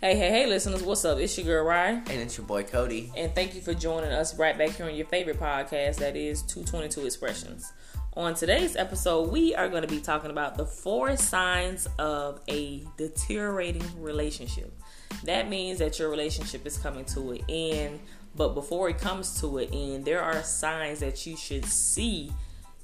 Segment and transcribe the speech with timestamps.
[0.00, 1.18] Hey, hey, hey, listeners, what's up?
[1.18, 2.04] It's your girl Ryan.
[2.08, 3.10] And it's your boy Cody.
[3.16, 6.42] And thank you for joining us right back here on your favorite podcast, that is
[6.42, 7.72] 222 Expressions.
[8.12, 12.84] On today's episode, we are going to be talking about the four signs of a
[12.96, 14.72] deteriorating relationship.
[15.24, 17.98] That means that your relationship is coming to an end,
[18.36, 22.30] but before it comes to an end, there are signs that you should see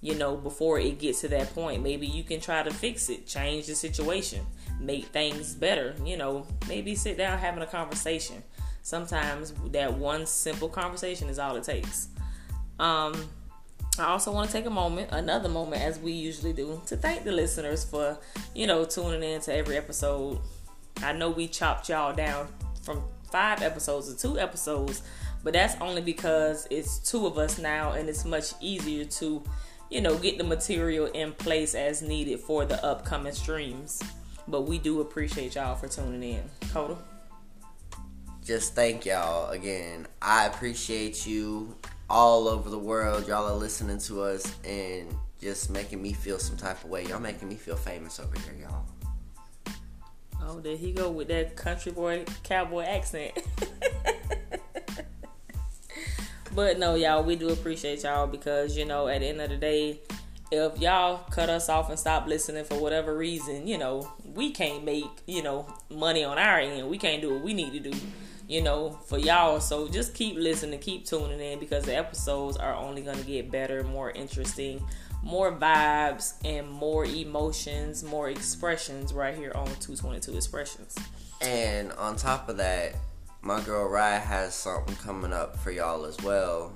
[0.05, 1.82] you know, before it gets to that point.
[1.82, 4.45] Maybe you can try to fix it, change the situation,
[4.79, 5.95] make things better.
[6.04, 8.43] You know, maybe sit down having a conversation.
[8.82, 12.09] Sometimes that one simple conversation is all it takes.
[12.79, 13.14] Um,
[13.98, 17.25] I also want to take a moment, another moment, as we usually do, to thank
[17.25, 18.18] the listeners for,
[18.54, 20.39] you know, tuning in to every episode.
[21.03, 22.48] I know we chopped y'all down
[22.82, 25.03] from five episodes to two episodes,
[25.43, 29.43] but that's only because it's two of us now and it's much easier to
[29.94, 34.03] you know, get the material in place as needed for the upcoming streams.
[34.48, 36.42] But we do appreciate y'all for tuning in.
[36.73, 36.98] Coda?
[38.45, 40.09] Just thank y'all again.
[40.20, 41.77] I appreciate you
[42.11, 43.28] all over the world.
[43.28, 47.06] Y'all are listening to us and just making me feel some type of way.
[47.06, 48.84] Y'all making me feel famous over here, y'all.
[50.42, 53.33] Oh, there he go with that country boy cowboy accent.
[56.55, 59.56] But no, y'all, we do appreciate y'all because you know, at the end of the
[59.56, 60.00] day,
[60.52, 64.84] if y'all cut us off and stop listening for whatever reason, you know, we can't
[64.84, 66.88] make, you know, money on our end.
[66.88, 67.98] We can't do what we need to do,
[68.48, 69.60] you know, for y'all.
[69.60, 73.50] So just keep listening, keep tuning in because the episodes are only going to get
[73.50, 74.84] better, more interesting,
[75.22, 80.94] more vibes, and more emotions, more expressions right here on 222 Expressions.
[81.41, 82.94] And on top of that,
[83.45, 86.73] my girl Rye has something coming up for y'all as well.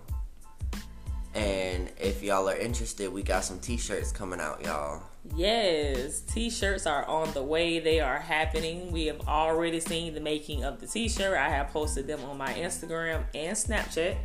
[1.34, 5.02] And if y'all are interested, we got some t-shirts coming out, y'all.
[5.34, 7.78] Yes, t-shirts are on the way.
[7.80, 8.92] They are happening.
[8.92, 11.38] We have already seen the making of the t-shirt.
[11.38, 14.16] I have posted them on my Instagram and Snapchat.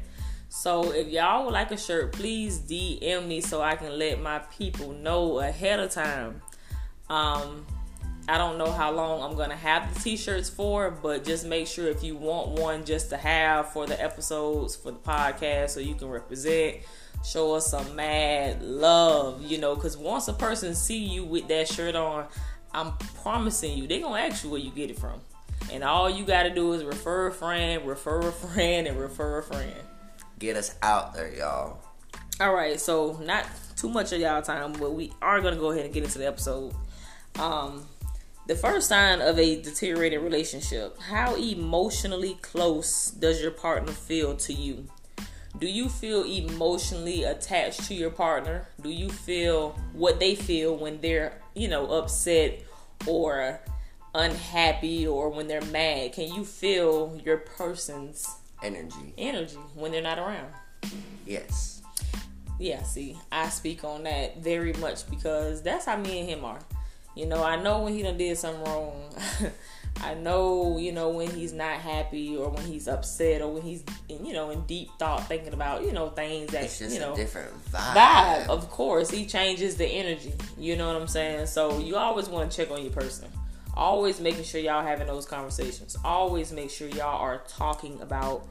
[0.50, 4.40] So if y'all would like a shirt, please DM me so I can let my
[4.40, 6.42] people know ahead of time.
[7.10, 7.66] Um,
[8.28, 11.88] I don't know how long I'm gonna have the t-shirts for, but just make sure
[11.88, 15.94] if you want one just to have for the episodes for the podcast so you
[15.94, 16.78] can represent,
[17.26, 21.68] show us some mad love, you know, because once a person see you with that
[21.68, 22.26] shirt on,
[22.74, 25.20] I'm promising you, they gonna ask you where you get it from.
[25.72, 29.44] And all you gotta do is refer a friend, refer a friend, and refer a
[29.44, 29.74] friend.
[30.40, 31.80] Get us out there, y'all.
[32.40, 33.46] All right, so not
[33.76, 36.28] too much of y'all time, but we are gonna go ahead and get into the
[36.28, 36.74] episode.
[37.40, 37.88] Um,
[38.46, 44.54] the first sign of a deteriorated relationship how emotionally close does your partner feel to
[44.54, 44.88] you?
[45.60, 48.68] Do you feel emotionally attached to your partner?
[48.82, 52.64] Do you feel what they feel when they're, you know, upset
[53.06, 53.62] or
[54.16, 56.14] unhappy or when they're mad?
[56.14, 58.28] Can you feel your person's
[58.64, 59.14] energy?
[59.18, 60.52] Energy when they're not around?
[61.26, 61.82] Yes.
[62.60, 66.60] Yeah, see, I speak on that very much because that's how me and him are.
[67.16, 69.14] You know, I know when he done did something wrong.
[70.02, 73.84] I know, you know, when he's not happy or when he's upset or when he's,
[74.10, 77.54] in, you know, in deep thought thinking about, you know, things that, you know, different
[77.72, 77.94] vibe.
[77.94, 79.10] Vibe, of course.
[79.10, 80.34] He changes the energy.
[80.58, 81.46] You know what I'm saying?
[81.46, 83.30] So you always want to check on your person.
[83.76, 85.96] Always making sure y'all having those conversations.
[86.04, 88.48] Always make sure y'all are talking about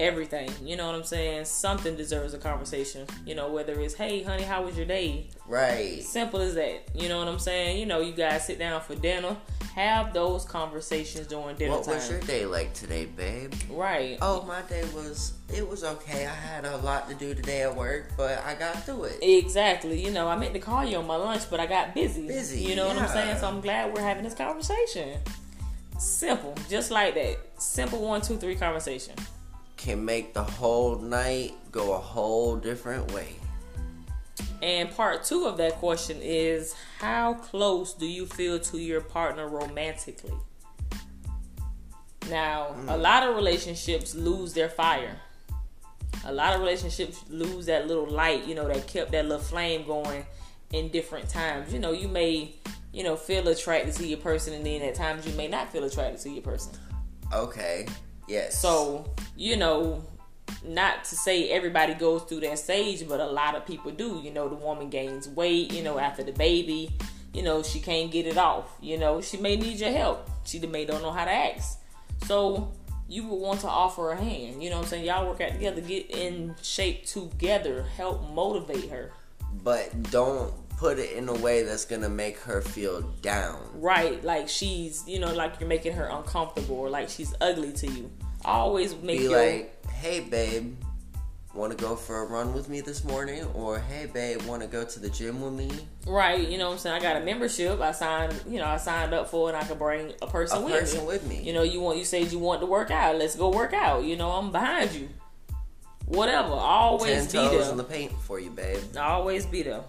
[0.00, 0.50] everything.
[0.62, 1.44] You know what I'm saying?
[1.44, 3.06] Something deserves a conversation.
[3.26, 5.28] You know, whether it's, hey, honey, how was your day?
[5.46, 6.02] Right.
[6.02, 6.88] Simple as that.
[6.94, 7.78] You know what I'm saying?
[7.78, 9.36] You know, you guys sit down for dinner,
[9.74, 11.94] have those conversations during dinner what time.
[11.94, 13.52] was your day like today, babe?
[13.70, 14.18] Right.
[14.22, 16.26] Oh, my day was it was okay.
[16.26, 19.18] I had a lot to do today at work, but I got through it.
[19.22, 20.04] Exactly.
[20.04, 22.26] You know, I meant to call you on my lunch, but I got busy.
[22.26, 22.60] Busy.
[22.60, 22.94] You know yeah.
[22.94, 23.38] what I'm saying?
[23.38, 25.18] So I'm glad we're having this conversation.
[25.98, 27.38] Simple, just like that.
[27.60, 29.14] Simple one, two, three conversation
[29.78, 33.28] can make the whole night go a whole different way.
[34.60, 39.48] And part two of that question is how close do you feel to your partner
[39.48, 40.34] romantically?
[42.28, 42.92] Now, mm.
[42.92, 45.16] a lot of relationships lose their fire.
[46.24, 49.86] A lot of relationships lose that little light, you know, that kept that little flame
[49.86, 50.26] going
[50.72, 51.72] in different times.
[51.72, 52.54] You know, you may,
[52.92, 55.84] you know, feel attracted to your person, and then at times you may not feel
[55.84, 56.72] attracted to your person.
[57.32, 57.86] Okay.
[58.28, 58.60] Yes.
[58.60, 60.04] So, you know,
[60.64, 64.20] not to say everybody goes through that stage, but a lot of people do.
[64.22, 66.90] You know, the woman gains weight, you know, after the baby,
[67.32, 68.66] you know, she can't get it off.
[68.80, 70.28] You know, she may need your help.
[70.44, 71.80] She may don't know how to ask.
[72.26, 72.72] So
[73.08, 74.62] you would want to offer a hand.
[74.62, 75.04] You know what I'm saying?
[75.04, 79.12] Y'all work out together, get in shape together, help motivate her.
[79.62, 83.58] But don't put it in a way that's gonna make her feel down.
[83.74, 87.86] Right, like she's, you know, like you're making her uncomfortable or like she's ugly to
[87.88, 88.10] you.
[88.44, 90.76] Always make Be your like, hey babe,
[91.52, 93.44] want to go for a run with me this morning?
[93.54, 95.68] Or hey babe, want to go to the gym with me?
[96.06, 96.48] right.
[96.48, 96.96] You know what I'm saying?
[96.96, 97.80] I got a membership.
[97.80, 100.62] I signed, you know, I signed up for, it and I could bring a person
[100.62, 100.78] with me.
[100.78, 101.06] A with person me.
[101.06, 101.42] with me.
[101.42, 103.16] You know, you want you said you want to work out.
[103.16, 104.04] Let's go work out.
[104.04, 105.08] You know, I'm behind you.
[106.06, 106.50] Whatever.
[106.50, 107.70] Ten Always be toes there.
[107.72, 108.80] in the paint for you, babe.
[108.96, 109.82] Always be there.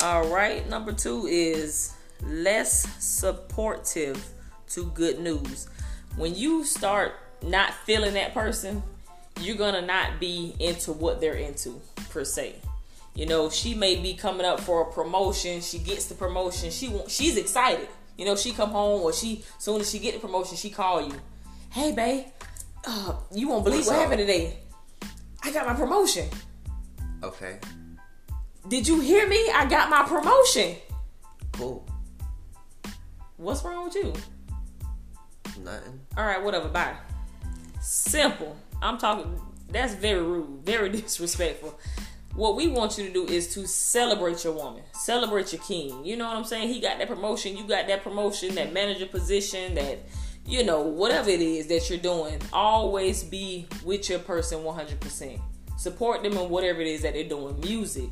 [0.00, 0.68] All right.
[0.68, 4.24] Number two is less supportive
[4.70, 5.68] to good news.
[6.16, 8.82] When you start not feeling that person,
[9.40, 12.56] you're gonna not be into what they're into per se.
[13.14, 15.60] You know, she may be coming up for a promotion.
[15.60, 16.70] She gets the promotion.
[16.70, 17.88] She want, she's excited.
[18.18, 21.02] You know, she come home or she soon as she get the promotion, she call
[21.02, 21.14] you.
[21.70, 22.26] Hey, babe,
[22.86, 24.02] uh, you won't believe What's what up?
[24.02, 24.58] happened today.
[25.42, 26.28] I got my promotion.
[27.22, 27.58] Okay,
[28.68, 29.48] Did you hear me?
[29.54, 30.76] I got my promotion.
[31.52, 31.86] cool.
[33.36, 34.12] What's wrong with you?
[35.62, 36.00] Nothing.
[36.16, 36.68] All right, whatever.
[36.68, 36.96] Bye.
[37.80, 38.56] Simple.
[38.82, 39.40] I'm talking.
[39.70, 41.78] That's very rude, very disrespectful.
[42.34, 46.04] What we want you to do is to celebrate your woman, celebrate your king.
[46.04, 46.68] You know what I'm saying?
[46.68, 50.00] He got that promotion, you got that promotion, that manager position, that
[50.44, 52.40] you know whatever it is that you're doing.
[52.52, 55.40] Always be with your person 100%.
[55.78, 57.58] Support them in whatever it is that they're doing.
[57.60, 58.10] Music,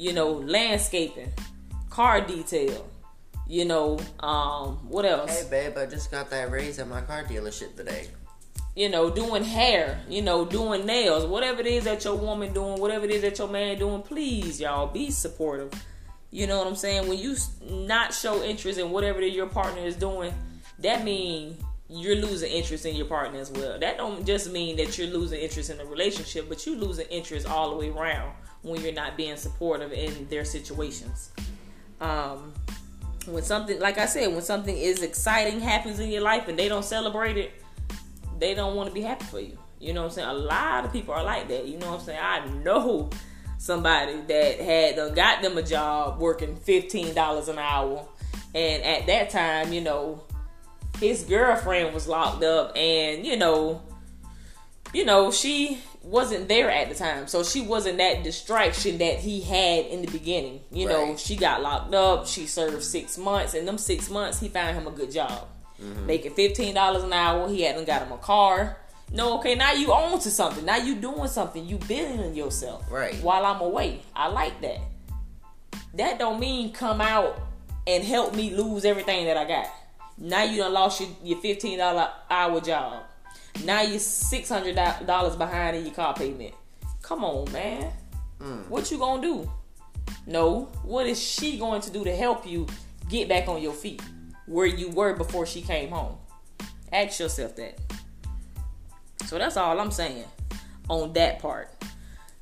[0.00, 1.30] you know, landscaping,
[1.90, 2.88] car detail.
[3.46, 5.42] You know, um, what else?
[5.42, 8.08] Hey babe, I just got that raise at my car dealership today.
[8.74, 12.80] you know, doing hair, you know, doing nails, whatever it is that your woman doing,
[12.80, 15.70] whatever it is that your man doing, please, y'all, be supportive.
[16.30, 17.08] You know what I'm saying?
[17.08, 17.36] When you
[17.68, 20.32] not show interest in whatever your partner is doing,
[20.78, 23.78] that means you're losing interest in your partner as well.
[23.78, 27.48] That don't just mean that you're losing interest in the relationship, but you're losing interest
[27.48, 28.32] all the way around
[28.62, 31.30] when you're not being supportive in their situations.
[32.00, 32.54] Um,
[33.26, 36.68] when something, like I said, when something is exciting happens in your life and they
[36.68, 37.52] don't celebrate it,
[38.38, 39.58] they don't want to be happy for you.
[39.80, 40.28] You know what I'm saying?
[40.28, 41.66] A lot of people are like that.
[41.66, 42.20] You know what I'm saying?
[42.22, 43.10] I know
[43.58, 48.06] somebody that had got them a job working fifteen dollars an hour,
[48.54, 50.22] and at that time, you know,
[51.00, 53.82] his girlfriend was locked up, and you know,
[54.92, 59.40] you know, she wasn't there at the time, so she wasn't that distraction that he
[59.40, 60.60] had in the beginning.
[60.70, 62.26] You know, she got locked up.
[62.26, 65.48] She served six months, and them six months, he found him a good job,
[65.80, 66.06] mm-hmm.
[66.06, 67.48] making fifteen dollars an hour.
[67.48, 68.76] He hadn't got him a car.
[69.12, 70.64] No, okay, now you own to something.
[70.64, 71.66] Now you doing something.
[71.66, 72.84] You building yourself.
[72.90, 73.16] Right.
[73.16, 74.78] While I'm away, I like that.
[75.94, 77.40] That don't mean come out
[77.86, 79.68] and help me lose everything that I got.
[80.20, 83.04] Now you done lost your, your fifteen dollar hour job.
[83.64, 84.76] Now you're six hundred
[85.06, 86.54] dollars behind in your car payment.
[87.02, 87.90] Come on, man.
[88.38, 88.68] Mm.
[88.68, 89.50] What you gonna do?
[90.26, 90.64] No.
[90.84, 92.66] What is she going to do to help you
[93.08, 94.02] get back on your feet
[94.46, 96.16] where you were before she came home?
[96.92, 97.80] Ask yourself that.
[99.26, 100.24] So that's all I'm saying
[100.88, 101.74] on that part.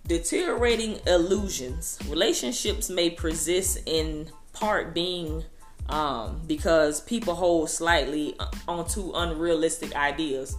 [0.06, 1.98] Deteriorating illusions.
[2.08, 5.44] Relationships may persist in part being
[5.88, 8.36] um, because people hold slightly
[8.66, 10.56] onto unrealistic ideas,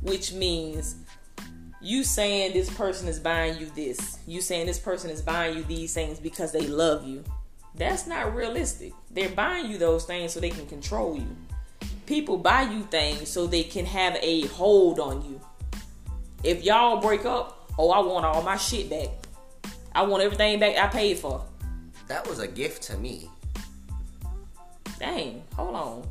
[0.00, 0.96] which means
[1.80, 5.64] you saying this person is buying you this, you saying this person is buying you
[5.64, 7.24] these things because they love you.
[7.74, 8.92] That's not realistic.
[9.10, 11.36] They're buying you those things so they can control you.
[12.06, 15.40] People buy you things so they can have a hold on you.
[16.44, 19.08] If y'all break up, oh, I want all my shit back.
[19.94, 21.44] I want everything back I paid for.
[22.08, 23.30] That was a gift to me.
[25.02, 26.08] Dang, hold on.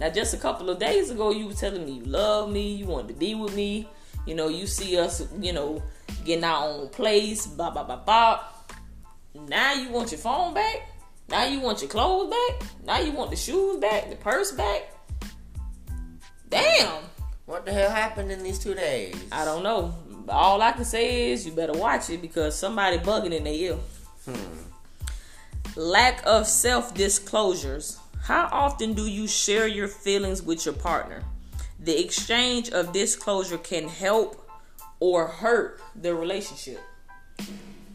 [0.00, 2.86] Now, just a couple of days ago, you were telling me you love me, you
[2.86, 3.88] wanted to be with me.
[4.26, 5.80] You know, you see us, you know,
[6.24, 8.40] getting our own place, blah, blah, blah, blah.
[9.46, 10.90] Now you want your phone back?
[11.28, 12.68] Now you want your clothes back?
[12.84, 14.92] Now you want the shoes back, the purse back?
[16.48, 17.04] Damn.
[17.46, 19.14] What the hell happened in these two days?
[19.30, 19.94] I don't know.
[20.28, 23.78] All I can say is you better watch it because somebody bugging in their ear.
[24.24, 25.76] Hmm.
[25.76, 28.00] Lack of self disclosures.
[28.22, 31.24] How often do you share your feelings with your partner?
[31.80, 34.48] The exchange of disclosure can help
[35.00, 36.80] or hurt the relationship.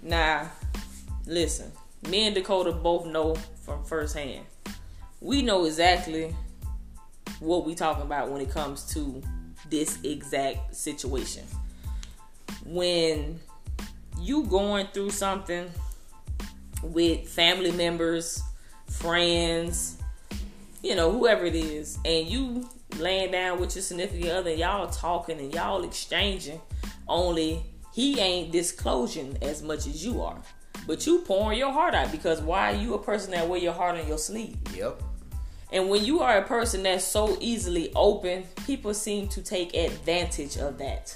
[0.03, 0.51] Now,
[1.25, 1.71] listen,
[2.09, 4.45] me and Dakota both know from firsthand.
[5.21, 6.35] We know exactly
[7.39, 9.23] what we talking about when it comes to
[9.69, 11.45] this exact situation.
[12.65, 13.39] When
[14.19, 15.71] you going through something
[16.83, 18.43] with family members,
[18.89, 19.97] friends,
[20.83, 24.87] you know, whoever it is, and you laying down with your significant other, and y'all
[24.89, 26.61] talking and y'all exchanging,
[27.07, 30.41] only he ain't disclosing as much as you are.
[30.85, 33.73] but you pouring your heart out because why are you a person that wear your
[33.73, 34.57] heart on your sleeve?
[34.75, 35.01] Yep.
[35.71, 40.57] And when you are a person that's so easily open, people seem to take advantage
[40.57, 41.13] of that.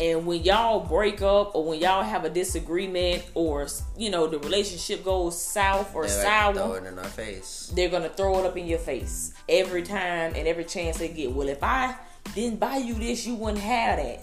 [0.00, 4.38] And when y'all break up or when y'all have a disagreement or you know the
[4.38, 7.70] relationship goes south or They're sour, throw it in our face.
[7.76, 11.32] they're gonna throw it up in your face every time and every chance they get.
[11.32, 11.94] Well, if I
[12.34, 14.20] didn't buy you this, you wouldn't have that.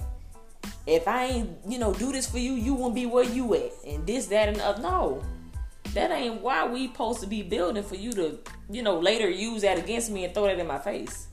[0.87, 3.71] If I ain't, you know, do this for you, you wouldn't be where you at.
[3.85, 4.81] And this, that, and other.
[4.81, 5.21] No,
[5.93, 8.39] that ain't why we supposed to be building for you to,
[8.71, 11.27] you know, later use that against me and throw that in my face.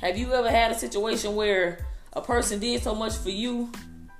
[0.00, 3.70] Have you ever had a situation where a person did so much for you,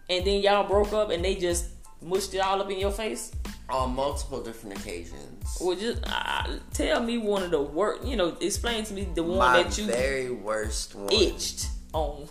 [0.08, 1.66] and then y'all broke up and they just
[2.00, 3.32] mushed it all up in your face?
[3.68, 5.58] On multiple different occasions.
[5.60, 8.04] Well, just uh, tell me one of the worst.
[8.04, 12.28] You know, explain to me the one My that you very worst one itched on.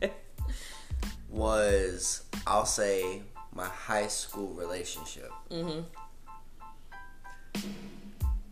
[1.28, 3.22] was, I'll say,
[3.54, 5.30] my high school relationship.
[5.50, 5.80] hmm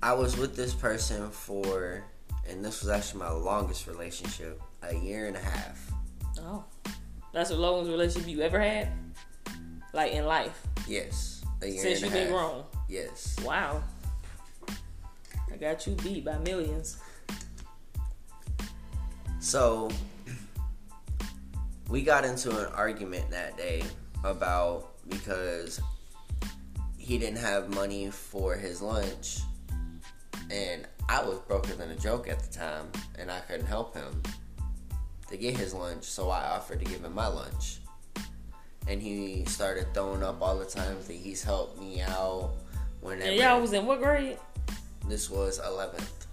[0.03, 2.05] I was with this person for,
[2.47, 5.94] and this was actually my longest relationship, a year and a half.
[6.45, 6.63] Oh,
[7.33, 8.89] that's the longest relationship you ever had,
[9.93, 12.29] like in life Yes, since you've been half.
[12.29, 12.65] grown.
[12.89, 13.37] Yes.
[13.45, 13.83] Wow,
[15.53, 16.99] I got you beat by millions.
[19.41, 19.91] So
[21.89, 23.83] we got into an argument that day
[24.25, 25.81] about because
[26.97, 29.41] he didn't have money for his lunch
[30.51, 34.23] and I was broker than a joke at the time and I couldn't help him
[35.29, 37.79] to get his lunch so I offered to give him my lunch
[38.87, 42.51] and he started throwing up all the times that he's helped me out
[43.01, 44.37] whenever And y'all was in what grade?
[45.09, 46.27] this was 11th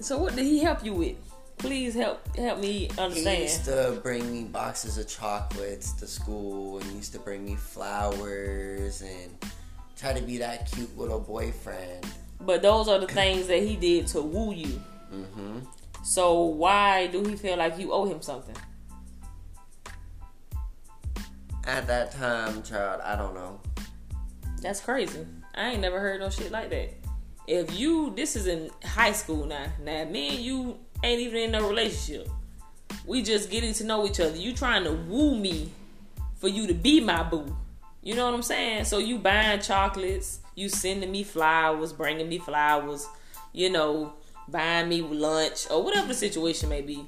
[0.00, 1.16] So what did he help you with?
[1.58, 3.36] Please help help me understand.
[3.36, 7.54] He used to bring me boxes of chocolates to school and used to bring me
[7.56, 9.30] flowers and
[9.96, 12.04] try to be that cute little boyfriend.
[12.40, 14.80] But those are the things that he did to woo you.
[15.10, 15.60] hmm
[16.04, 18.54] So why do he feel like you owe him something?
[21.66, 23.58] At that time, child, I don't know.
[24.60, 25.26] That's crazy.
[25.54, 26.90] I ain't never heard no shit like that.
[27.46, 29.66] If you, this is in high school now.
[29.82, 32.28] Now, me and you ain't even in no relationship.
[33.06, 34.36] We just getting to know each other.
[34.36, 35.72] You trying to woo me
[36.36, 37.56] for you to be my boo.
[38.02, 38.84] You know what I'm saying?
[38.84, 43.08] So you buying chocolates, you sending me flowers, bringing me flowers,
[43.54, 44.12] you know,
[44.48, 47.06] buying me lunch or whatever the situation may be.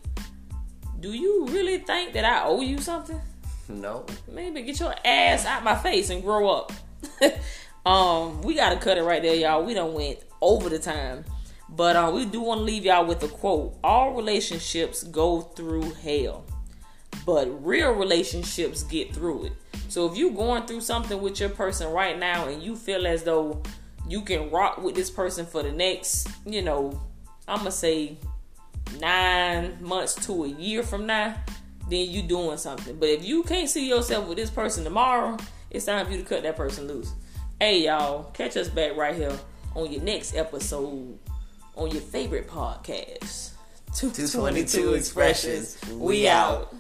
[1.01, 3.21] Do you really think that I owe you something?
[3.69, 4.07] No.
[4.31, 6.73] Maybe get your ass out my face and grow up.
[7.87, 9.65] um, we gotta cut it right there, y'all.
[9.65, 11.25] We done went over the time.
[11.69, 13.77] But uh, we do want to leave y'all with a quote.
[13.83, 16.45] All relationships go through hell.
[17.25, 19.53] But real relationships get through it.
[19.89, 23.25] So if you're going through something with your person right now and you feel as
[23.25, 23.63] though
[24.09, 27.01] you can rock with this person for the next, you know,
[27.49, 28.19] I'ma say
[29.01, 31.37] nine months to a year from now,
[31.89, 32.97] then you doing something.
[32.97, 35.37] But if you can't see yourself with this person tomorrow,
[35.71, 37.13] it's time for you to cut that person loose.
[37.61, 39.37] Hey y'all, catch us back right here
[39.75, 41.19] on your next episode
[41.77, 43.51] on your favorite podcast.
[43.95, 45.79] 222 Expressions.
[45.93, 46.75] We out.